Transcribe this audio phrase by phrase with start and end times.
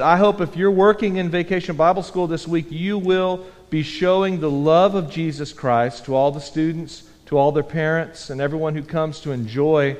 [0.00, 4.40] I hope if you're working in Vacation Bible School this week, you will be showing
[4.40, 8.74] the love of Jesus Christ to all the students, to all their parents, and everyone
[8.74, 9.96] who comes to enjoy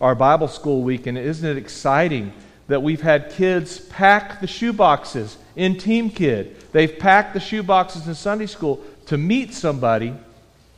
[0.00, 1.06] our Bible School week.
[1.06, 2.32] And isn't it exciting
[2.68, 6.56] that we've had kids pack the shoe boxes in Team Kid?
[6.72, 10.14] They've packed the shoe boxes in Sunday school to meet somebody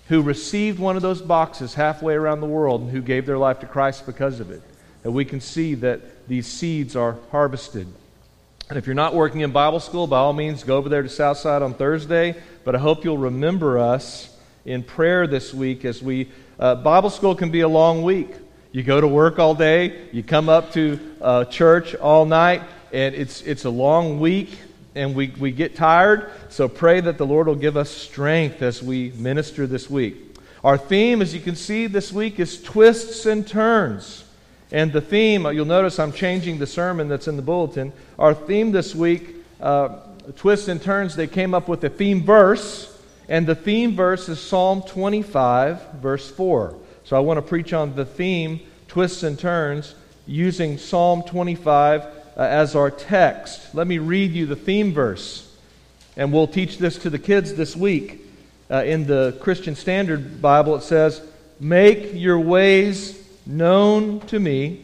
[0.09, 3.61] who received one of those boxes halfway around the world and who gave their life
[3.61, 4.63] to Christ because of it.
[5.03, 7.87] And we can see that these seeds are harvested.
[8.69, 11.09] And if you're not working in Bible school, by all means, go over there to
[11.09, 12.35] Southside on Thursday.
[12.65, 16.33] But I hope you'll remember us in prayer this week as we.
[16.59, 18.31] Uh, Bible school can be a long week.
[18.73, 22.63] You go to work all day, you come up to uh, church all night,
[22.93, 24.59] and it's, it's a long week,
[24.97, 26.33] and we, we get tired.
[26.49, 30.37] So pray that the Lord will give us strength as we minister this week.
[30.65, 34.25] Our theme, as you can see this week, is twists and turns.
[34.73, 37.93] And the theme, you'll notice I'm changing the sermon that's in the bulletin.
[38.19, 40.01] Our theme this week, uh,
[40.35, 42.93] twists and turns, they came up with a theme verse,
[43.29, 46.75] and the theme verse is Psalm 25, verse 4.
[47.05, 49.95] So I want to preach on the theme, twists and turns,
[50.27, 53.73] using Psalm 25 uh, as our text.
[53.73, 55.57] Let me read you the theme verse,
[56.17, 58.23] and we'll teach this to the kids this week.
[58.69, 61.23] Uh, in the Christian Standard Bible, it says,
[61.61, 64.83] Make your ways known to me.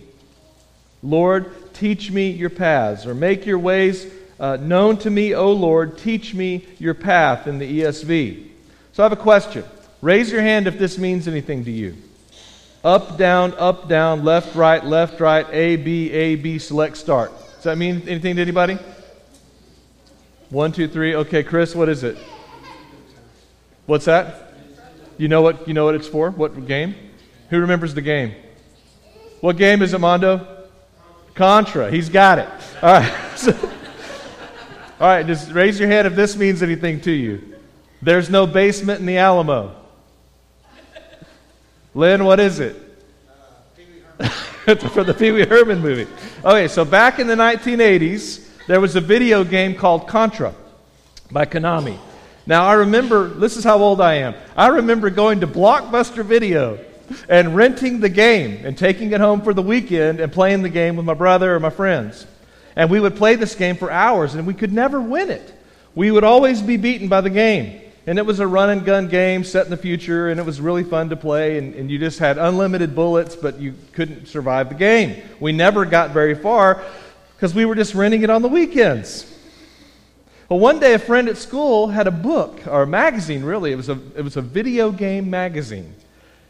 [1.02, 4.06] Lord, teach me your paths, or make your ways
[4.38, 8.48] uh, known to me, O Lord, teach me your path in the ESV.
[8.92, 9.64] So I have a question.
[10.00, 11.96] Raise your hand if this means anything to you.
[12.84, 17.30] Up, down, up, down, left, right, left, right, A, B, A, B, select, start.
[17.54, 18.78] Does that mean anything to anybody?
[20.50, 21.14] One, two, three.
[21.14, 22.18] Okay, Chris, what is it?
[23.86, 24.54] What's that?
[25.16, 26.30] You know what you know what it's for?
[26.30, 26.94] What game?
[27.50, 28.34] Who remembers the game?
[29.42, 30.46] What game is it, Mondo?
[31.34, 31.90] Contra.
[31.90, 32.48] He's got it.
[32.80, 33.48] All right.
[35.00, 37.56] All right, just raise your hand if this means anything to you.
[38.00, 39.74] There's no basement in the Alamo.
[41.92, 42.76] Lynn, what is it?
[44.92, 46.06] For the Pee Wee Herman movie.
[46.44, 50.54] Okay, so back in the 1980s, there was a video game called Contra
[51.32, 51.98] by Konami.
[52.46, 54.36] Now, I remember, this is how old I am.
[54.56, 56.78] I remember going to Blockbuster Video
[57.28, 60.96] and renting the game and taking it home for the weekend and playing the game
[60.96, 62.26] with my brother or my friends.
[62.76, 65.54] And we would play this game for hours and we could never win it.
[65.94, 67.80] We would always be beaten by the game.
[68.06, 70.60] And it was a run and gun game set in the future, and it was
[70.60, 71.56] really fun to play.
[71.56, 75.22] And, and you just had unlimited bullets, but you couldn't survive the game.
[75.38, 76.82] We never got very far
[77.36, 79.28] because we were just renting it on the weekends.
[80.48, 83.70] Well, one day a friend at school had a book, or a magazine, really.
[83.70, 85.94] It was a, it was a video game magazine.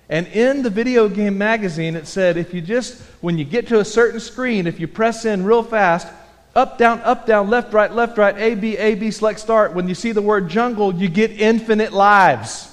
[0.08, 3.80] And in the video game magazine, it said if you just, when you get to
[3.80, 6.06] a certain screen, if you press in real fast,
[6.54, 9.88] up, down, up, down, left, right, left, right, A, B, A, B, select, start, when
[9.88, 12.68] you see the word jungle, you get infinite lives.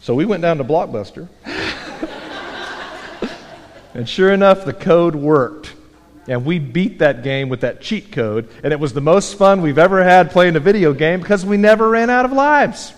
[0.00, 1.28] So we went down to Blockbuster.
[3.94, 5.74] and sure enough, the code worked.
[6.28, 8.48] And we beat that game with that cheat code.
[8.62, 11.56] And it was the most fun we've ever had playing a video game because we
[11.56, 12.92] never ran out of lives.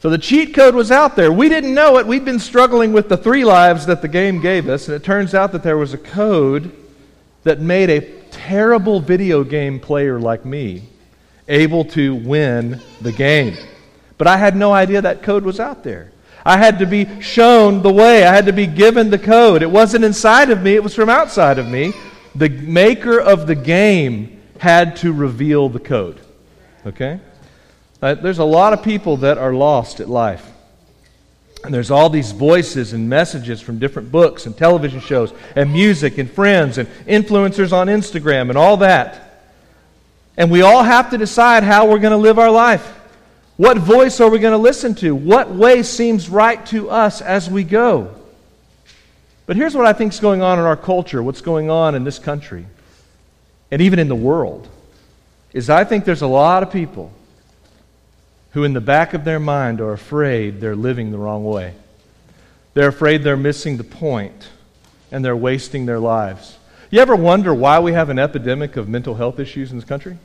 [0.00, 1.32] So the cheat code was out there.
[1.32, 2.06] We didn't know it.
[2.06, 4.88] We'd been struggling with the three lives that the game gave us.
[4.88, 6.74] And it turns out that there was a code
[7.44, 8.00] that made a
[8.30, 10.82] terrible video game player like me
[11.48, 13.56] able to win the game.
[14.16, 16.10] But I had no idea that code was out there.
[16.44, 18.24] I had to be shown the way.
[18.24, 19.62] I had to be given the code.
[19.62, 21.92] It wasn't inside of me, it was from outside of me.
[22.34, 26.20] The maker of the game had to reveal the code.
[26.86, 27.20] Okay?
[28.02, 30.50] Uh, there's a lot of people that are lost at life.
[31.64, 36.18] And there's all these voices and messages from different books and television shows and music
[36.18, 39.46] and friends and influencers on Instagram and all that.
[40.36, 43.00] And we all have to decide how we're going to live our life.
[43.56, 45.14] What voice are we going to listen to?
[45.14, 48.14] What way seems right to us as we go?
[49.46, 52.02] But here's what I think is going on in our culture, what's going on in
[52.02, 52.66] this country,
[53.70, 54.68] and even in the world,
[55.52, 57.12] is I think there's a lot of people
[58.52, 61.74] who, in the back of their mind, are afraid they're living the wrong way.
[62.72, 64.48] They're afraid they're missing the point,
[65.12, 66.58] and they're wasting their lives.
[66.90, 70.18] You ever wonder why we have an epidemic of mental health issues in this country?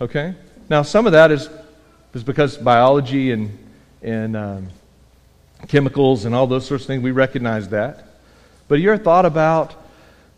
[0.00, 0.34] Okay?
[0.68, 1.48] Now, some of that is
[2.14, 3.58] it's because biology and,
[4.02, 4.68] and um,
[5.66, 8.06] chemicals and all those sorts of things, we recognize that.
[8.68, 9.74] But you ever thought about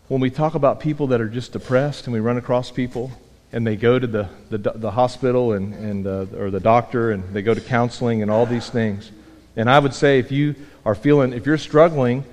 [0.07, 3.11] when we talk about people that are just depressed and we run across people
[3.51, 7.23] and they go to the, the, the hospital and, and, uh, or the doctor and
[7.33, 9.11] they go to counseling and all these things.
[9.55, 12.23] And I would say if you are feeling, if you're struggling,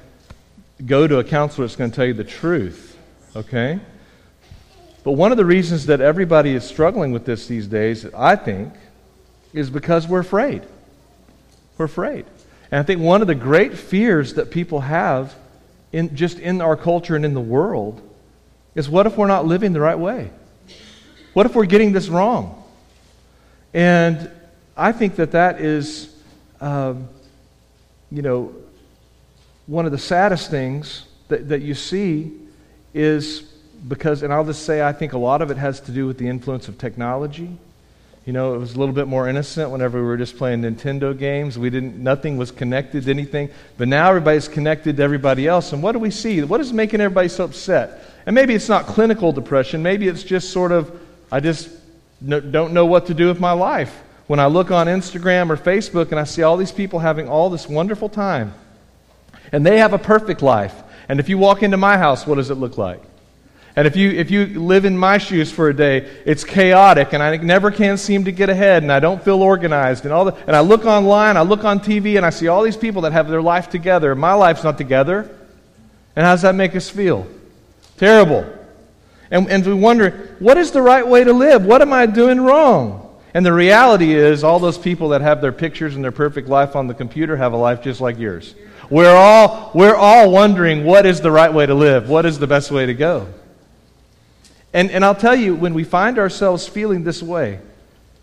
[0.84, 2.98] go to a counselor that's going to tell you the truth,
[3.36, 3.80] okay?
[5.02, 8.72] But one of the reasons that everybody is struggling with this these days, I think,
[9.54, 10.62] is because we're afraid.
[11.78, 12.26] We're afraid.
[12.70, 15.34] And I think one of the great fears that people have
[15.92, 18.02] in, just in our culture and in the world
[18.74, 20.30] is what if we're not living the right way?
[21.32, 22.64] What if we're getting this wrong?
[23.72, 24.30] And
[24.76, 26.12] I think that that is,
[26.60, 27.08] um,
[28.10, 28.54] you know,
[29.66, 32.32] one of the saddest things that, that you see
[32.92, 33.40] is
[33.86, 36.18] because, and I'll just say, I think a lot of it has to do with
[36.18, 37.56] the influence of technology.
[38.26, 41.16] You know, it was a little bit more innocent whenever we were just playing Nintendo
[41.16, 41.58] games.
[41.58, 43.50] We didn't, nothing was connected to anything.
[43.76, 45.74] But now everybody's connected to everybody else.
[45.74, 46.42] And what do we see?
[46.42, 48.02] What is making everybody so upset?
[48.24, 49.82] And maybe it's not clinical depression.
[49.82, 50.98] Maybe it's just sort of,
[51.30, 51.68] I just
[52.26, 54.02] don't know what to do with my life.
[54.26, 57.50] When I look on Instagram or Facebook and I see all these people having all
[57.50, 58.54] this wonderful time,
[59.52, 60.74] and they have a perfect life.
[61.10, 63.02] And if you walk into my house, what does it look like?
[63.76, 67.20] And if you, if you live in my shoes for a day, it's chaotic, and
[67.20, 70.34] I never can seem to get ahead, and I don't feel organized, and all the,
[70.46, 73.12] and I look online, I look on TV, and I see all these people that
[73.12, 74.14] have their life together.
[74.14, 75.28] My life's not together.
[76.14, 77.26] And how does that make us feel?
[77.96, 78.46] Terrible.
[79.30, 81.64] And, and we wonder, what is the right way to live?
[81.64, 83.00] What am I doing wrong?
[83.34, 86.76] And the reality is, all those people that have their pictures and their perfect life
[86.76, 88.54] on the computer have a life just like yours.
[88.88, 92.08] We're all, we're all wondering what is the right way to live?
[92.08, 93.26] What is the best way to go?
[94.74, 97.60] And, and I'll tell you, when we find ourselves feeling this way,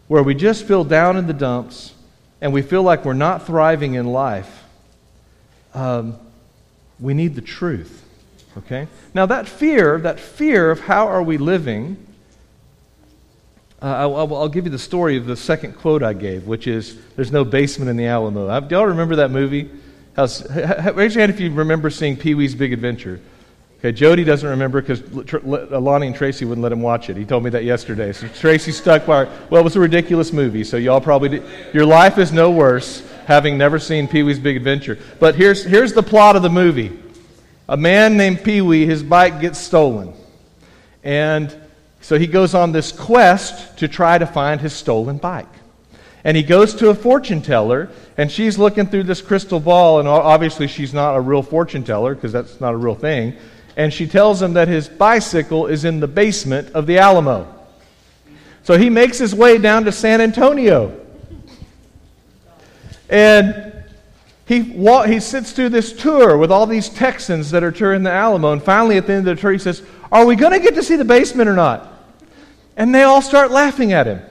[0.09, 1.93] where we just feel down in the dumps
[2.41, 4.63] and we feel like we're not thriving in life,
[5.73, 6.19] um,
[6.99, 8.03] we need the truth.
[8.57, 8.89] Okay?
[9.13, 11.95] Now, that fear, that fear of how are we living,
[13.81, 16.97] uh, I'll, I'll, give you the story of the second quote I gave, which is
[17.15, 18.59] There's no basement in the Alamo.
[18.59, 19.71] Do y'all remember that movie?
[20.17, 20.43] How's,
[20.93, 23.21] raise your hand if you remember seeing Pee Wee's Big Adventure.
[23.81, 25.01] Okay, Jody doesn't remember because
[25.43, 27.17] Lonnie and Tracy wouldn't let him watch it.
[27.17, 28.11] He told me that yesterday.
[28.11, 29.23] So Tracy stuck by.
[29.49, 31.43] Well, it was a ridiculous movie, so y'all probably did.
[31.73, 34.99] Your life is no worse having never seen Pee Wee's Big Adventure.
[35.19, 36.95] But here's, here's the plot of the movie
[37.67, 40.13] a man named Pee Wee, his bike gets stolen.
[41.03, 41.51] And
[42.01, 45.47] so he goes on this quest to try to find his stolen bike.
[46.23, 50.07] And he goes to a fortune teller, and she's looking through this crystal ball, and
[50.07, 53.35] obviously she's not a real fortune teller because that's not a real thing
[53.75, 57.53] and she tells him that his bicycle is in the basement of the Alamo.
[58.63, 60.97] So he makes his way down to San Antonio.
[63.09, 63.73] And
[64.45, 68.51] he, he sits through this tour with all these Texans that are touring the Alamo.
[68.51, 69.81] And finally, at the end of the tour, he says,
[70.11, 71.87] Are we going to get to see the basement or not?
[72.77, 74.21] And they all start laughing at him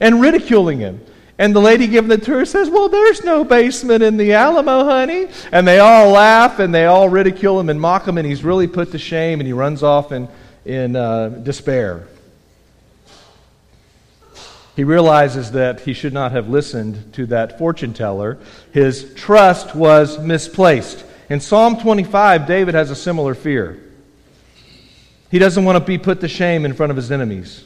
[0.00, 1.04] and ridiculing him.
[1.40, 5.28] And the lady giving the tour says, Well, there's no basement in the Alamo, honey.
[5.52, 8.66] And they all laugh and they all ridicule him and mock him, and he's really
[8.66, 10.28] put to shame and he runs off in,
[10.64, 12.08] in uh, despair.
[14.74, 18.38] He realizes that he should not have listened to that fortune teller.
[18.72, 21.04] His trust was misplaced.
[21.28, 23.82] In Psalm 25, David has a similar fear.
[25.30, 27.64] He doesn't want to be put to shame in front of his enemies.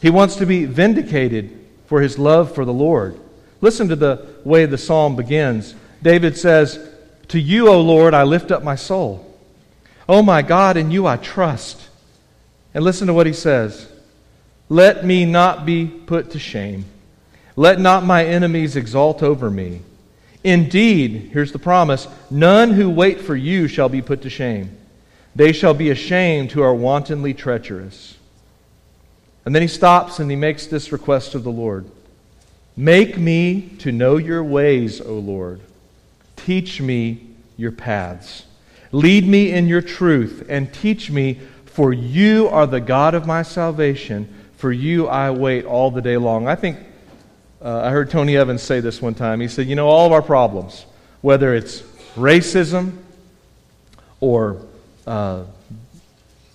[0.00, 1.61] He wants to be vindicated
[1.92, 3.20] for his love for the Lord.
[3.60, 5.74] Listen to the way the psalm begins.
[6.02, 6.80] David says,
[7.28, 9.36] To you, O Lord, I lift up my soul.
[10.08, 11.90] O my God, in you I trust.
[12.72, 13.92] And listen to what he says
[14.70, 16.86] Let me not be put to shame.
[17.56, 19.82] Let not my enemies exalt over me.
[20.42, 24.78] Indeed, here's the promise none who wait for you shall be put to shame.
[25.36, 28.16] They shall be ashamed who are wantonly treacherous.
[29.44, 31.90] And then he stops and he makes this request of the Lord
[32.76, 35.60] Make me to know your ways, O Lord.
[36.36, 38.44] Teach me your paths.
[38.92, 43.42] Lead me in your truth and teach me, for you are the God of my
[43.42, 44.32] salvation.
[44.56, 46.48] For you I wait all the day long.
[46.48, 46.78] I think
[47.60, 49.40] uh, I heard Tony Evans say this one time.
[49.40, 50.86] He said, You know, all of our problems,
[51.20, 51.82] whether it's
[52.16, 52.96] racism
[54.20, 54.64] or,
[55.06, 55.44] uh,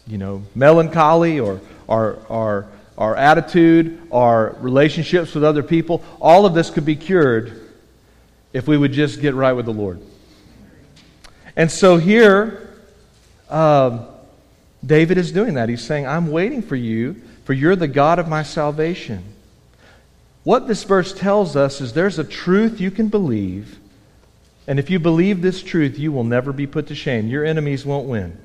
[0.07, 6.53] you know, melancholy or, or, or our attitude, our relationships with other people, all of
[6.53, 7.61] this could be cured
[8.53, 10.01] if we would just get right with the Lord.
[11.55, 12.69] And so here,
[13.49, 14.05] um,
[14.85, 15.69] David is doing that.
[15.69, 19.23] He's saying, I'm waiting for you, for you're the God of my salvation.
[20.43, 23.79] What this verse tells us is there's a truth you can believe,
[24.65, 27.27] and if you believe this truth, you will never be put to shame.
[27.27, 28.37] Your enemies won't win.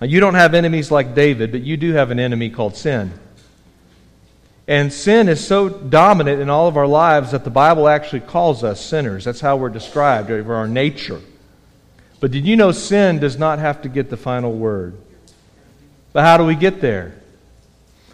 [0.00, 3.12] Now, you don't have enemies like David, but you do have an enemy called sin.
[4.68, 8.62] And sin is so dominant in all of our lives that the Bible actually calls
[8.62, 9.24] us sinners.
[9.24, 11.22] That's how we're described, over our nature.
[12.20, 14.94] But did you know sin does not have to get the final word?
[16.12, 17.14] But how do we get there?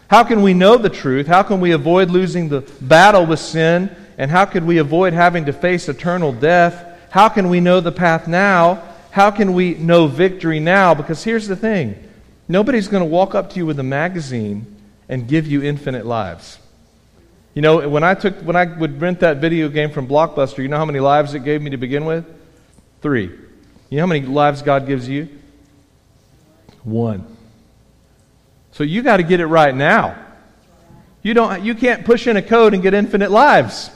[0.07, 1.27] How can we know the truth?
[1.27, 3.93] How can we avoid losing the battle with sin?
[4.17, 6.85] And how could we avoid having to face eternal death?
[7.09, 8.81] How can we know the path now?
[9.11, 10.93] How can we know victory now?
[10.93, 12.01] Because here's the thing
[12.47, 14.74] nobody's going to walk up to you with a magazine
[15.09, 16.59] and give you infinite lives.
[17.53, 20.67] You know, when I, took, when I would rent that video game from Blockbuster, you
[20.67, 22.25] know how many lives it gave me to begin with?
[23.01, 23.31] Three.
[23.89, 25.29] You know how many lives God gives you?
[26.83, 27.25] One.
[28.71, 30.21] So you got to get it right now.
[31.23, 33.89] You, don't, you can't push in a code and get infinite lives.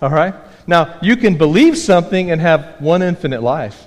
[0.00, 0.34] All right?
[0.66, 3.86] Now, you can believe something and have one infinite life.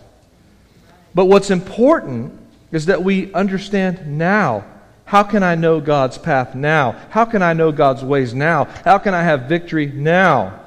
[1.16, 2.40] But what's important
[2.72, 4.66] is that we understand now.
[5.08, 6.92] How can I know God's path now?
[7.12, 8.66] How can I know God's ways now?
[8.84, 10.60] How can I have victory now?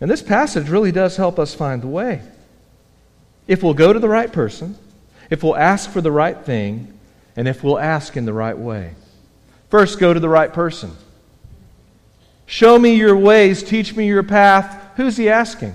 [0.00, 2.22] And this passage really does help us find the way.
[3.46, 4.78] If we'll go to the right person,
[5.28, 6.98] if we'll ask for the right thing,
[7.36, 8.94] and if we'll ask in the right way.
[9.68, 10.92] First, go to the right person.
[12.46, 14.82] Show me your ways, teach me your path.
[14.96, 15.74] Who's he asking?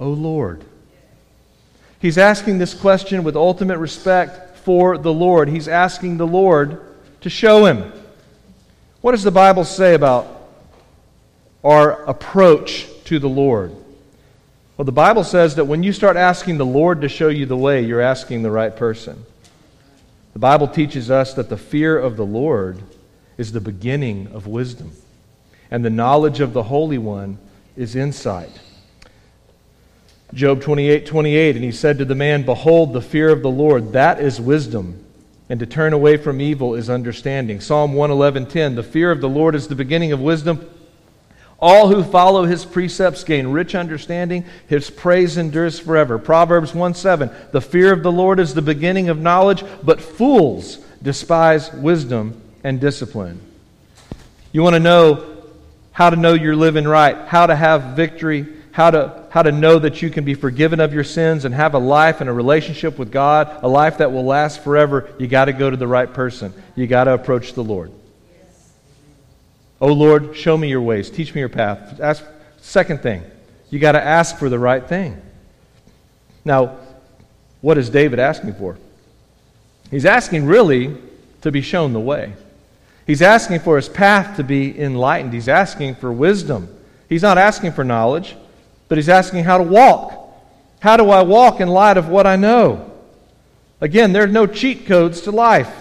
[0.00, 0.64] Oh Lord.
[2.00, 5.48] He's asking this question with ultimate respect for the Lord.
[5.48, 6.78] He's asking the Lord
[7.22, 7.90] to show him.
[9.00, 10.50] What does the Bible say about
[11.64, 13.72] our approach to the Lord?
[14.76, 17.56] Well, the Bible says that when you start asking the Lord to show you the
[17.56, 19.24] way, you're asking the right person.
[20.34, 22.82] The Bible teaches us that the fear of the Lord
[23.38, 24.92] is the beginning of wisdom,
[25.70, 27.38] and the knowledge of the Holy One
[27.74, 28.60] is insight.
[30.34, 33.92] Job 28 28, and he said to the man, Behold, the fear of the Lord,
[33.92, 35.04] that is wisdom,
[35.48, 37.60] and to turn away from evil is understanding.
[37.60, 40.68] Psalm 111:10, the fear of the Lord is the beginning of wisdom.
[41.60, 44.44] All who follow his precepts gain rich understanding.
[44.68, 46.18] His praise endures forever.
[46.18, 47.30] Proverbs 1 7.
[47.50, 52.80] The fear of the Lord is the beginning of knowledge, but fools despise wisdom and
[52.80, 53.40] discipline.
[54.52, 55.36] You want to know
[55.90, 59.78] how to know you're living right, how to have victory, how to, how to know
[59.78, 62.98] that you can be forgiven of your sins and have a life and a relationship
[62.98, 65.10] with God, a life that will last forever.
[65.18, 66.52] You got to go to the right person.
[66.76, 67.92] You got to approach the Lord.
[69.80, 71.10] Oh Lord, show me your ways.
[71.10, 72.00] Teach me your path.
[72.00, 72.24] Ask,
[72.58, 73.22] second thing,
[73.70, 75.20] you got to ask for the right thing.
[76.44, 76.78] Now,
[77.60, 78.78] what is David asking for?
[79.90, 80.96] He's asking really
[81.42, 82.32] to be shown the way.
[83.06, 85.32] He's asking for his path to be enlightened.
[85.32, 86.68] He's asking for wisdom.
[87.08, 88.36] He's not asking for knowledge,
[88.88, 90.14] but he's asking how to walk.
[90.80, 92.90] How do I walk in light of what I know?
[93.80, 95.72] Again, there's no cheat codes to life.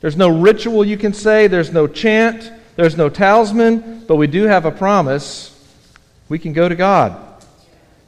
[0.00, 2.50] There's no ritual you can say, there's no chant.
[2.74, 5.50] There's no talisman, but we do have a promise.
[6.28, 7.20] We can go to God.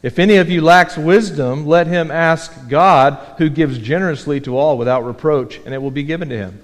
[0.02, 4.76] If any of you lacks wisdom, let him ask God, who gives generously to all
[4.78, 6.60] without reproach, and it will be given to him.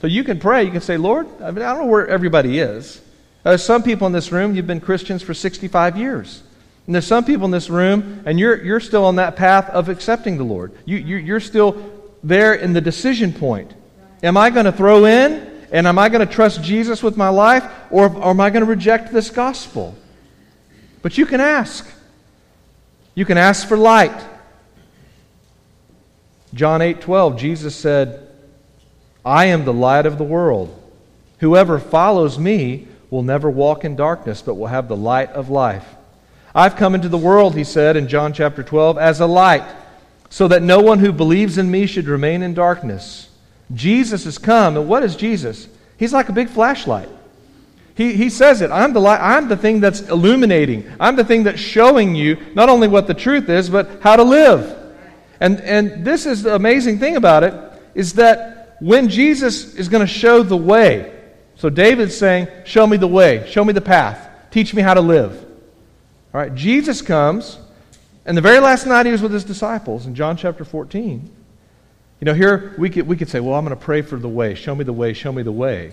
[0.00, 0.64] So you can pray.
[0.64, 3.00] You can say, Lord, I, mean, I don't know where everybody is.
[3.42, 6.42] There's some people in this room, you've been Christians for 65 years.
[6.86, 9.88] And there's some people in this room, and you're, you're still on that path of
[9.88, 10.72] accepting the Lord.
[10.84, 13.72] You, you, you're still there in the decision point.
[14.22, 17.28] Am I going to throw in and am I going to trust Jesus with my
[17.28, 19.94] life or, or am I going to reject this gospel?
[21.02, 21.86] But you can ask.
[23.14, 24.24] You can ask for light.
[26.54, 28.28] John 8 12, Jesus said,
[29.24, 30.80] I am the light of the world.
[31.38, 35.86] Whoever follows me will never walk in darkness, but will have the light of life.
[36.54, 39.64] I've come into the world, he said in John chapter 12, as a light,
[40.30, 43.28] so that no one who believes in me should remain in darkness.
[43.72, 45.68] Jesus has come, and what is Jesus?
[45.96, 47.08] He's like a big flashlight.
[47.96, 50.90] He, he says it I'm the, light, I'm the thing that's illuminating.
[50.98, 54.24] I'm the thing that's showing you not only what the truth is, but how to
[54.24, 54.80] live.
[55.40, 57.54] And, and this is the amazing thing about it
[57.94, 61.12] is that when Jesus is going to show the way,
[61.56, 65.00] so David's saying, Show me the way, show me the path, teach me how to
[65.00, 65.43] live.
[66.34, 67.60] All right, Jesus comes,
[68.26, 71.30] and the very last night he was with his disciples in John chapter 14.
[72.20, 74.28] You know, here we could, we could say, well, I'm going to pray for the
[74.28, 74.56] way.
[74.56, 75.12] Show me the way.
[75.12, 75.92] Show me the way.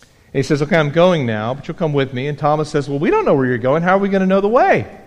[0.00, 2.28] And he says, okay, I'm going now, but you'll come with me.
[2.28, 3.82] And Thomas says, well, we don't know where you're going.
[3.82, 5.00] How are we going to know the way?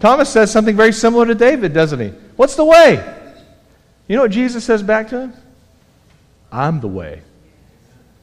[0.00, 2.08] Thomas says something very similar to David, doesn't he?
[2.34, 2.94] What's the way?
[4.08, 5.34] You know what Jesus says back to him?
[6.50, 7.22] I'm the way.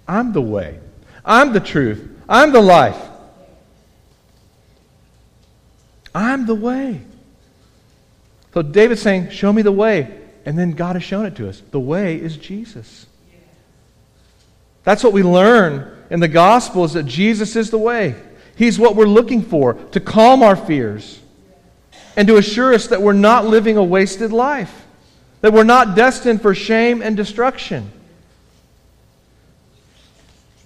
[0.05, 0.79] I'm the way.
[1.23, 2.09] I'm the truth.
[2.27, 2.97] I'm the life.
[6.13, 7.01] I'm the way.
[8.53, 10.21] So David's saying, Show me the way.
[10.45, 11.61] And then God has shown it to us.
[11.71, 13.05] The way is Jesus.
[14.83, 18.15] That's what we learn in the gospel is that Jesus is the way.
[18.55, 21.19] He's what we're looking for to calm our fears.
[22.15, 24.85] and to assure us that we're not living a wasted life,
[25.41, 27.91] that we're not destined for shame and destruction.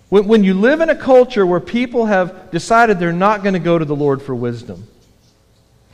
[0.08, 3.60] When, when you live in a culture where people have decided they're not going to
[3.60, 4.88] go to the Lord for wisdom,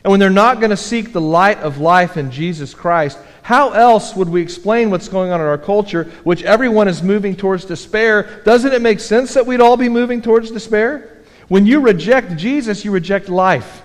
[0.03, 3.71] and when they're not going to seek the light of life in Jesus Christ, how
[3.71, 7.65] else would we explain what's going on in our culture, which everyone is moving towards
[7.65, 8.41] despair?
[8.43, 11.23] Doesn't it make sense that we'd all be moving towards despair?
[11.47, 13.83] When you reject Jesus, you reject life.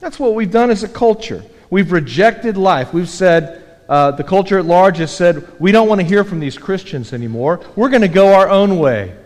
[0.00, 1.44] That's what we've done as a culture.
[1.68, 2.92] We've rejected life.
[2.92, 6.38] We've said, uh, the culture at large has said, we don't want to hear from
[6.38, 7.60] these Christians anymore.
[7.74, 9.16] We're going to go our own way.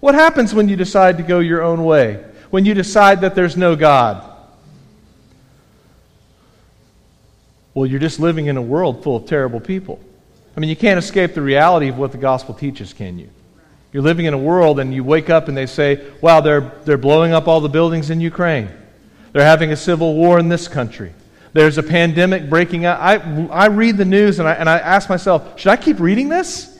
[0.00, 2.24] What happens when you decide to go your own way?
[2.50, 4.27] When you decide that there's no God?
[7.78, 10.00] Well, you're just living in a world full of terrible people.
[10.56, 13.30] I mean, you can't escape the reality of what the gospel teaches, can you?
[13.92, 16.98] You're living in a world and you wake up and they say, wow, they're, they're
[16.98, 18.68] blowing up all the buildings in Ukraine.
[19.30, 21.12] They're having a civil war in this country.
[21.52, 22.98] There's a pandemic breaking out.
[22.98, 26.28] I, I read the news and I, and I ask myself, should I keep reading
[26.28, 26.76] this?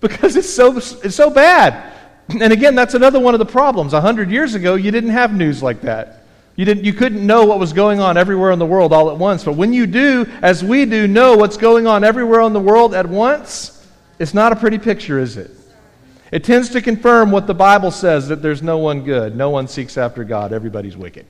[0.00, 1.92] Because it's so, it's so bad.
[2.28, 3.92] And again, that's another one of the problems.
[3.92, 6.17] A hundred years ago, you didn't have news like that.
[6.58, 9.16] You, didn't, you couldn't know what was going on everywhere in the world all at
[9.16, 9.44] once.
[9.44, 12.94] But when you do, as we do, know what's going on everywhere in the world
[12.94, 13.86] at once,
[14.18, 15.52] it's not a pretty picture, is it?
[16.32, 19.68] It tends to confirm what the Bible says that there's no one good, no one
[19.68, 21.26] seeks after God, everybody's wicked.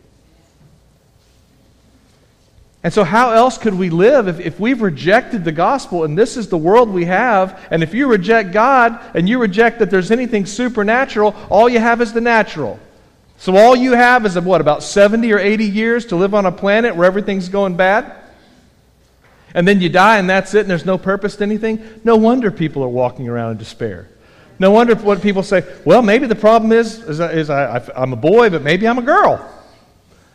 [2.82, 6.38] And so, how else could we live if, if we've rejected the gospel and this
[6.38, 7.66] is the world we have?
[7.70, 12.00] And if you reject God and you reject that there's anything supernatural, all you have
[12.00, 12.80] is the natural.
[13.38, 16.52] So, all you have is, what, about 70 or 80 years to live on a
[16.52, 18.12] planet where everything's going bad?
[19.54, 21.82] And then you die and that's it and there's no purpose to anything?
[22.04, 24.08] No wonder people are walking around in despair.
[24.58, 28.16] No wonder what people say, well, maybe the problem is, is, is I, I'm a
[28.16, 29.48] boy, but maybe I'm a girl.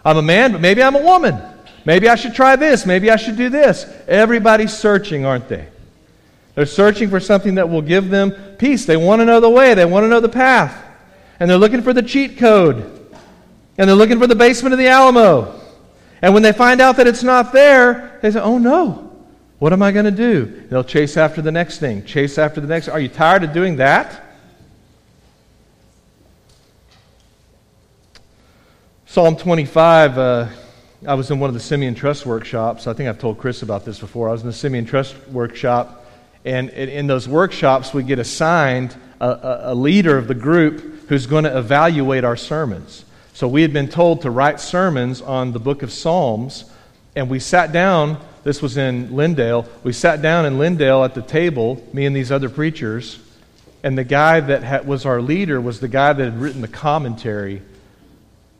[0.05, 1.41] I'm a man, but maybe I'm a woman.
[1.85, 2.85] Maybe I should try this.
[2.85, 3.85] Maybe I should do this.
[4.07, 5.67] Everybody's searching, aren't they?
[6.55, 8.85] They're searching for something that will give them peace.
[8.85, 10.92] They want to know the way, they want to know the path.
[11.39, 12.77] And they're looking for the cheat code.
[13.77, 15.59] And they're looking for the basement of the Alamo.
[16.21, 19.13] And when they find out that it's not there, they say, oh no,
[19.59, 20.45] what am I going to do?
[20.69, 22.87] They'll chase after the next thing, chase after the next.
[22.87, 24.23] Are you tired of doing that?
[29.05, 30.17] Psalm 25.
[30.17, 30.47] Uh,
[31.05, 32.87] I was in one of the Simeon Trust workshops.
[32.87, 34.29] I think I've told Chris about this before.
[34.29, 36.05] I was in the Simeon Trust workshop,
[36.45, 41.43] and in those workshops, we get assigned a, a leader of the group who's going
[41.43, 43.05] to evaluate our sermons.
[43.33, 46.65] So we had been told to write sermons on the book of Psalms,
[47.15, 48.17] and we sat down.
[48.43, 49.67] This was in Lindale.
[49.83, 53.19] We sat down in Lindale at the table, me and these other preachers,
[53.83, 57.61] and the guy that was our leader was the guy that had written the commentary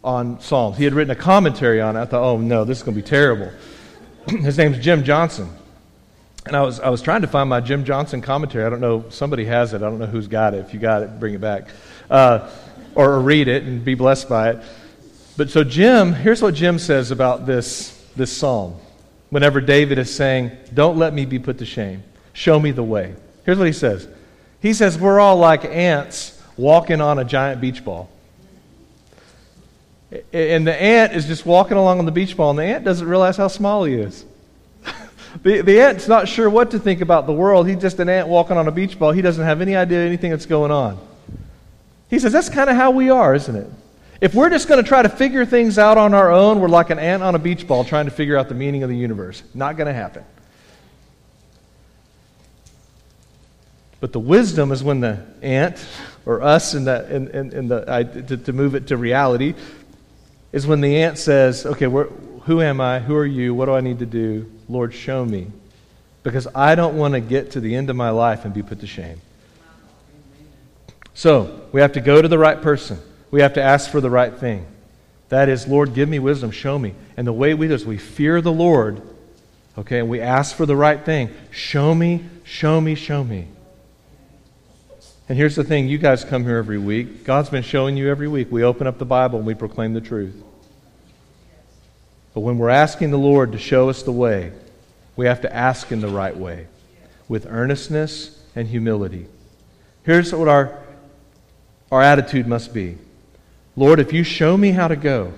[0.04, 0.78] on Psalms.
[0.78, 2.02] He had written a commentary on it.
[2.02, 3.52] I thought, oh no, this is going to be terrible.
[4.28, 5.50] His name's Jim Johnson.
[6.46, 8.66] And I was, I was trying to find my Jim Johnson commentary.
[8.66, 9.78] I don't know, somebody has it.
[9.78, 10.58] I don't know who's got it.
[10.66, 11.68] If you got it, bring it back.
[12.10, 12.50] Uh,
[12.96, 14.64] or read it and be blessed by it.
[15.36, 18.76] But so, Jim, here's what Jim says about this, this psalm.
[19.30, 23.16] Whenever David is saying, Don't let me be put to shame, show me the way.
[23.46, 24.08] Here's what he says
[24.62, 28.10] He says, We're all like ants walking on a giant beach ball.
[30.32, 33.08] And the ant is just walking along on the beach ball, and the ant doesn't
[33.08, 34.24] realize how small he is.
[35.42, 37.68] the, the ant's not sure what to think about the world.
[37.68, 39.12] He's just an ant walking on a beach ball.
[39.12, 41.00] He doesn't have any idea anything that's going on.
[42.14, 43.68] He says that's kind of how we are, isn't it?
[44.22, 46.92] If we're just going to try to figure things out on our own, we're like
[46.92, 49.42] an ant on a beach ball trying to figure out the meaning of the universe.
[49.56, 50.24] Not going to happen.
[54.00, 55.84] But the wisdom is when the ant,
[56.24, 59.56] or us in the, in, in, in the I, to, to move it to reality,
[60.52, 63.00] is when the ant says, Okay, who am I?
[63.00, 63.56] Who are you?
[63.56, 64.52] What do I need to do?
[64.70, 65.48] Lord, show me.
[66.22, 68.82] Because I don't want to get to the end of my life and be put
[68.82, 69.20] to shame.
[71.14, 73.00] So, we have to go to the right person.
[73.32, 74.66] We have to ask for the right thing.
[75.30, 76.94] That is, Lord, give me wisdom, show me.
[77.18, 79.02] And the way we do is we fear the Lord,
[79.78, 81.30] okay, and we ask for the right thing.
[81.52, 83.48] Show me, show me, show me.
[85.30, 87.24] And here's the thing you guys come here every week.
[87.24, 88.52] God's been showing you every week.
[88.52, 90.36] We open up the Bible and we proclaim the truth.
[92.34, 94.52] But when we're asking the Lord to show us the way,
[95.16, 96.68] we have to ask in the right way
[97.28, 99.28] with earnestness and humility.
[100.04, 100.83] Here's what our,
[101.94, 102.98] our attitude must be
[103.76, 105.34] Lord, if you show me how to go,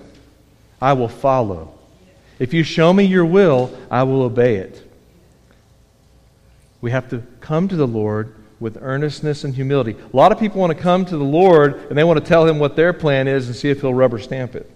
[0.82, 1.78] I will follow.
[2.40, 4.82] If you show me your will, I will obey it.
[6.82, 9.96] We have to come to the Lord with earnestness and humility.
[10.14, 12.46] A lot of people want to come to the Lord and they want to tell
[12.46, 14.70] him what their plan is and see if he'll rubber stamp it.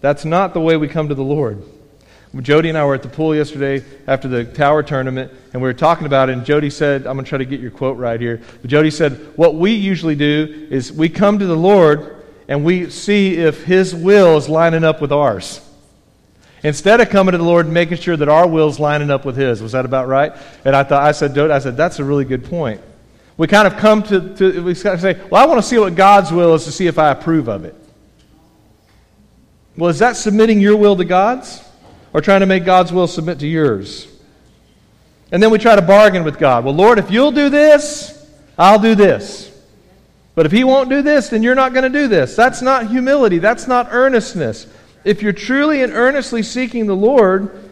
[0.00, 1.62] That's not the way we come to the Lord.
[2.38, 5.74] Jody and I were at the pool yesterday after the tower tournament, and we were
[5.74, 6.34] talking about it.
[6.34, 8.40] And Jody said, I'm going to try to get your quote right here.
[8.60, 12.88] But Jody said, What we usually do is we come to the Lord and we
[12.88, 15.60] see if His will is lining up with ours.
[16.62, 19.24] Instead of coming to the Lord and making sure that our will is lining up
[19.24, 19.60] with His.
[19.60, 20.32] Was that about right?
[20.64, 22.80] And I thought, I said, Jody, I said, that's a really good point.
[23.36, 25.78] We kind of come to, to we kind of say, Well, I want to see
[25.78, 27.74] what God's will is to see if I approve of it.
[29.76, 31.64] Well, is that submitting your will to God's?
[32.12, 34.06] Or trying to make God's will submit to yours.
[35.32, 36.64] And then we try to bargain with God.
[36.64, 39.46] Well, Lord, if you'll do this, I'll do this.
[40.34, 42.34] But if He won't do this, then you're not going to do this.
[42.34, 43.38] That's not humility.
[43.38, 44.66] That's not earnestness.
[45.04, 47.70] If you're truly and earnestly seeking the Lord,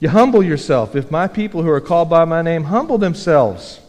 [0.00, 0.94] you humble yourself.
[0.94, 3.80] If my people who are called by my name humble themselves,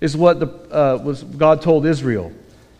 [0.00, 2.32] is what the, uh, was God told Israel.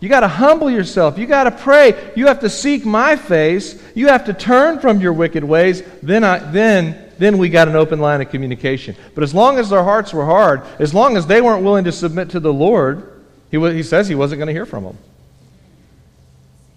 [0.07, 1.19] You got to humble yourself.
[1.19, 2.12] You got to pray.
[2.14, 3.83] You have to seek my face.
[3.97, 5.83] You have to turn from your wicked ways.
[6.01, 8.95] Then, I, then, then we got an open line of communication.
[9.16, 11.90] But as long as their hearts were hard, as long as they weren't willing to
[11.90, 14.99] submit to the Lord, he, he says he wasn't going to hear from them.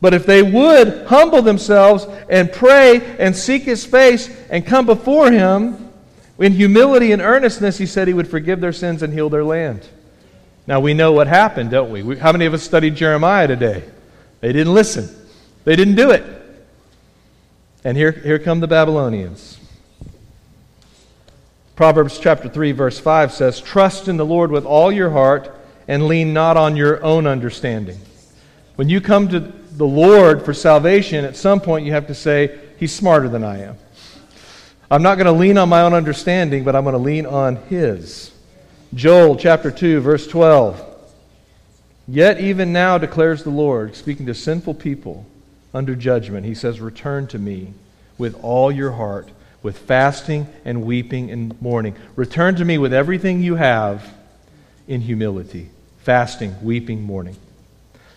[0.01, 5.31] But if they would humble themselves and pray and seek his face and come before
[5.31, 5.91] him
[6.39, 9.87] in humility and earnestness, he said he would forgive their sins and heal their land.
[10.69, 12.15] Now, we know what happened, don't we?
[12.19, 13.83] How many of us studied Jeremiah today?
[14.39, 15.09] They didn't listen,
[15.63, 16.23] they didn't do it.
[17.83, 19.57] And here, here come the Babylonians.
[21.75, 26.05] Proverbs chapter 3, verse 5 says, Trust in the Lord with all your heart and
[26.05, 27.99] lean not on your own understanding.
[28.75, 32.59] When you come to the Lord for salvation, at some point you have to say,
[32.77, 33.77] He's smarter than I am.
[34.91, 37.55] I'm not going to lean on my own understanding, but I'm going to lean on
[37.55, 38.28] His.
[38.93, 40.83] Joel chapter 2, verse 12.
[42.07, 45.27] Yet even now declares the Lord, speaking to sinful people
[45.75, 47.73] under judgment, he says, Return to me
[48.17, 49.29] with all your heart,
[49.61, 51.95] with fasting and weeping and mourning.
[52.15, 54.11] Return to me with everything you have
[54.87, 55.69] in humility.
[55.99, 57.35] Fasting, weeping, mourning.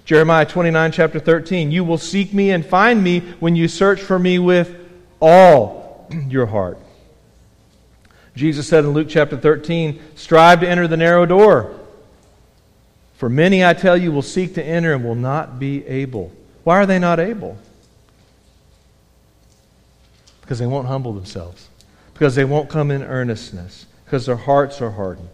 [0.06, 1.70] Jeremiah 29, chapter 13.
[1.70, 4.74] You will seek me and find me when you search for me with
[5.20, 6.78] all your heart.
[8.34, 11.78] Jesus said in Luke chapter 13, Strive to enter the narrow door.
[13.16, 16.32] For many, I tell you, will seek to enter and will not be able.
[16.64, 17.58] Why are they not able?
[20.40, 21.68] Because they won't humble themselves,
[22.14, 25.28] because they won't come in earnestness, because their hearts are hardened.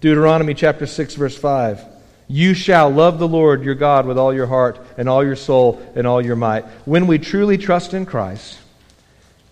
[0.00, 1.82] Deuteronomy chapter 6, verse 5.
[2.28, 5.80] You shall love the Lord your God with all your heart and all your soul
[5.94, 6.66] and all your might.
[6.84, 8.58] When we truly trust in Christ,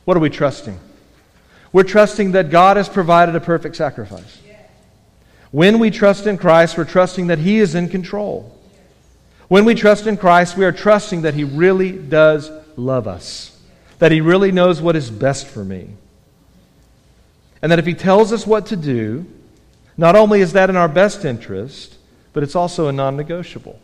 [0.04, 0.78] what are we trusting?
[1.76, 4.38] We're trusting that God has provided a perfect sacrifice.
[5.50, 8.58] When we trust in Christ, we're trusting that He is in control.
[9.48, 13.60] When we trust in Christ, we are trusting that He really does love us,
[13.98, 15.90] that He really knows what is best for me.
[17.60, 19.26] And that if He tells us what to do,
[19.98, 21.98] not only is that in our best interest,
[22.32, 23.78] but it's also a non negotiable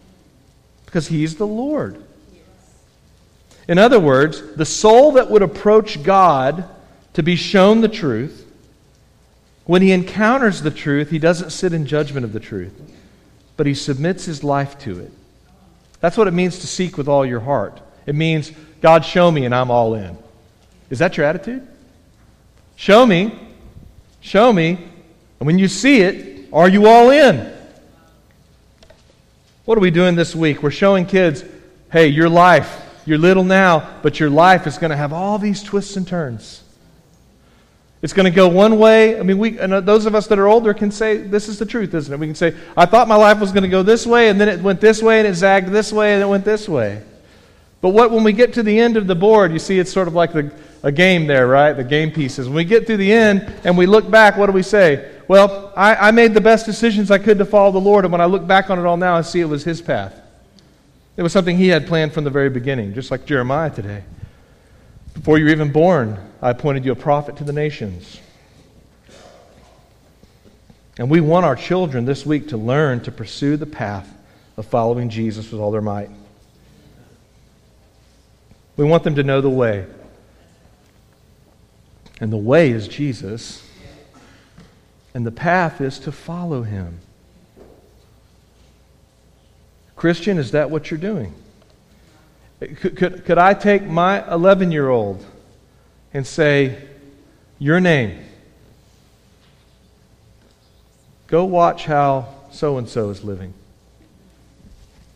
[0.87, 2.03] because He's the Lord.
[3.69, 6.71] In other words, the soul that would approach God
[7.15, 8.47] to be shown the truth.
[9.65, 12.73] When he encounters the truth, he doesn't sit in judgment of the truth,
[13.57, 15.13] but he submits his life to it.
[16.01, 17.81] That's what it means to seek with all your heart.
[18.07, 20.19] It means, God, show me, and I'm all in.
[20.91, 21.67] Is that your attitude?
[22.75, 23.39] Show me,
[24.21, 24.79] show me,
[25.39, 27.53] and when you see it, are you all in?
[29.65, 30.63] What are we doing this week?
[30.63, 31.45] We're showing kids,
[31.93, 35.63] hey, your life, you're little now, but your life is going to have all these
[35.63, 36.62] twists and turns.
[38.03, 39.19] It's going to go one way.
[39.19, 41.67] I mean, we, and those of us that are older can say, this is the
[41.67, 42.19] truth, isn't it?
[42.19, 44.49] We can say, I thought my life was going to go this way, and then
[44.49, 47.01] it went this way, and it zagged this way, and it went this way.
[47.81, 50.09] But what, when we get to the end of the board, you see it's sort
[50.09, 51.73] of like the, a game there, right?
[51.73, 52.49] The game pieces.
[52.49, 55.13] When we get to the end and we look back, what do we say?
[55.29, 58.21] Well, I, I made the best decisions I could to follow the Lord, and when
[58.21, 60.21] I look back on it all now, I see it was His path.
[61.17, 64.03] It was something He had planned from the very beginning, just like Jeremiah today.
[65.15, 68.21] Before you were even born, I appointed you a prophet to the nations.
[70.99, 74.13] And we want our children this week to learn to pursue the path
[74.57, 76.11] of following Jesus with all their might.
[78.77, 79.87] We want them to know the way.
[82.21, 83.69] And the way is Jesus,
[85.13, 87.01] and the path is to follow him.
[89.97, 91.35] Christian, is that what you're doing?
[92.69, 95.25] Could, could, could I take my 11 year old
[96.15, 96.81] and say,
[97.59, 98.25] Your name?
[101.27, 103.55] Go watch how so and so is living.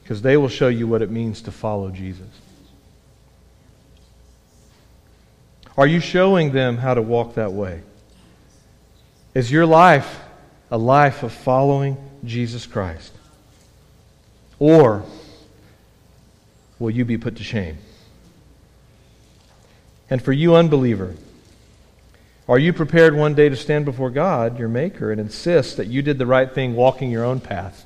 [0.02, 2.26] Because they will show you what it means to follow Jesus.
[5.76, 7.82] Are you showing them how to walk that way?
[9.34, 10.20] Is your life
[10.70, 13.12] a life of following Jesus Christ?
[14.58, 15.04] Or
[16.78, 17.78] will you be put to shame?
[20.08, 21.14] And for you, unbeliever,
[22.48, 26.00] are you prepared one day to stand before God, your Maker, and insist that you
[26.00, 27.84] did the right thing walking your own path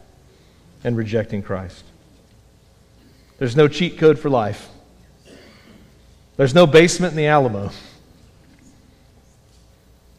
[0.85, 1.85] and rejecting Christ?
[3.39, 4.69] There's no cheat code for life.
[6.37, 7.71] There's no basement in the Alamo.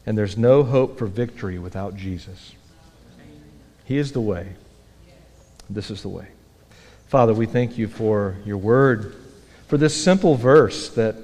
[0.04, 2.54] And there's no hope for victory without Jesus.
[3.84, 4.54] He is the way.
[5.70, 6.26] This is the way.
[7.12, 9.14] Father, we thank you for your word,
[9.68, 11.14] for this simple verse that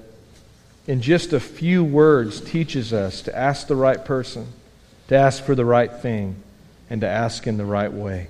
[0.87, 4.49] in just a few words teaches us to ask the right person,
[5.07, 6.43] to ask for the right thing,
[6.91, 8.29] and to ask in the right way.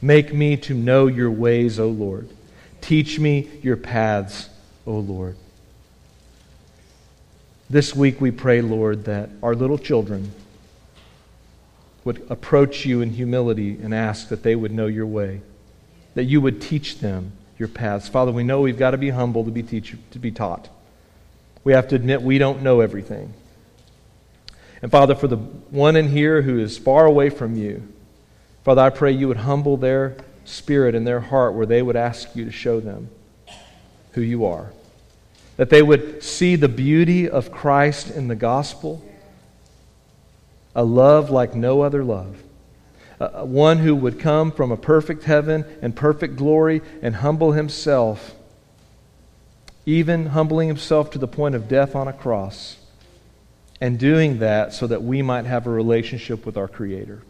[0.00, 2.30] Make me to know your ways, O Lord.
[2.80, 4.48] Teach me your paths,
[4.86, 5.36] O Lord.
[7.68, 10.32] This week we pray, Lord, that our little children
[12.02, 15.42] would approach you in humility and ask that they would know your way,
[16.14, 18.08] that you would teach them your paths.
[18.08, 20.68] Father, we know we've got to be humble to be, teach, to be taught.
[21.62, 23.34] We have to admit we don't know everything.
[24.82, 27.86] And Father, for the one in here who is far away from you,
[28.64, 32.34] Father, I pray you would humble their spirit and their heart where they would ask
[32.34, 33.10] you to show them
[34.12, 34.72] who you are.
[35.56, 39.04] That they would see the beauty of Christ in the gospel,
[40.74, 42.42] a love like no other love.
[43.20, 48.34] Uh, one who would come from a perfect heaven and perfect glory and humble himself,
[49.84, 52.76] even humbling himself to the point of death on a cross,
[53.80, 57.22] and doing that so that we might have a relationship with our Creator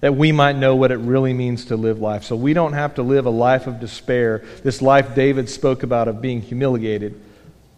[0.00, 2.24] that we might know what it really means to live life.
[2.24, 6.08] So we don't have to live a life of despair, this life David spoke about
[6.08, 7.20] of being humiliated.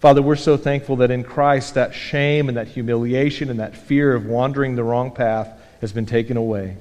[0.01, 4.15] Father, we're so thankful that in Christ that shame and that humiliation and that fear
[4.15, 5.49] of wandering the wrong path
[5.81, 6.77] has been taken away.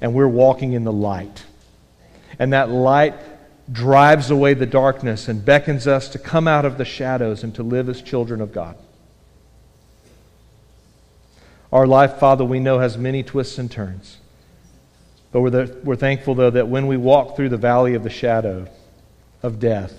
[0.00, 1.44] And we're walking in the light.
[2.38, 3.14] And that light
[3.70, 7.62] drives away the darkness and beckons us to come out of the shadows and to
[7.62, 8.76] live as children of God.
[11.72, 14.18] Our life, Father, we know has many twists and turns.
[15.32, 18.10] But we're, the, we're thankful, though, that when we walk through the valley of the
[18.10, 18.68] shadow
[19.42, 19.92] of death,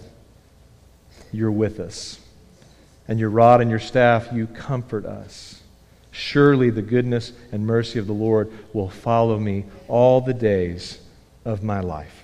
[1.32, 2.20] you're with us.
[3.08, 5.57] And your rod and your staff, you comfort us.
[6.18, 11.00] Surely the goodness and mercy of the Lord will follow me all the days
[11.46, 12.24] of my life,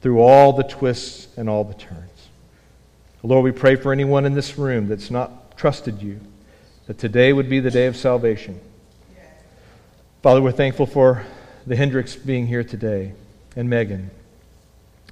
[0.00, 2.28] through all the twists and all the turns.
[3.24, 6.20] Lord, we pray for anyone in this room that's not trusted you,
[6.86, 8.60] that today would be the day of salvation.
[10.22, 11.26] Father, we're thankful for
[11.66, 13.12] the Hendricks being here today
[13.56, 14.08] and Megan,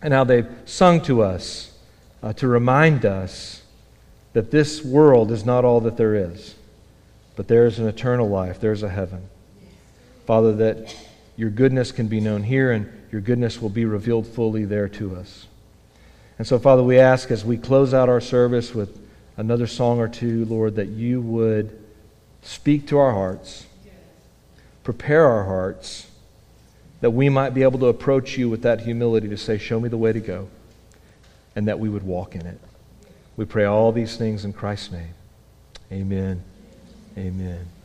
[0.03, 1.77] and how they've sung to us
[2.23, 3.63] uh, to remind us
[4.35, 6.55] that this world is not all that there is,
[7.37, 9.29] but there is an eternal life, there's a heaven.
[10.27, 10.97] Father, that
[11.37, 15.15] your goodness can be known here and your goodness will be revealed fully there to
[15.17, 15.47] us.
[16.39, 18.99] And so, Father, we ask as we close out our service with
[19.37, 21.79] another song or two, Lord, that you would
[22.43, 23.67] speak to our hearts,
[24.83, 26.09] prepare our hearts
[27.01, 29.89] that we might be able to approach you with that humility to say, Show me
[29.89, 30.49] the way to go,
[31.55, 32.61] and that we would walk in it.
[33.37, 35.15] We pray all these things in Christ's name.
[35.93, 36.43] Amen.
[37.19, 37.69] Amen.